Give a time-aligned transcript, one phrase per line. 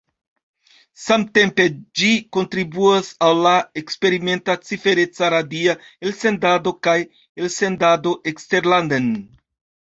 [0.99, 1.65] Samtempe
[1.99, 2.07] ĝi
[2.37, 3.51] kontribuas al la
[3.81, 5.77] eksperimenta cifereca radia
[6.09, 6.97] elsendado kaj
[7.45, 9.13] elsendado eksterlanden.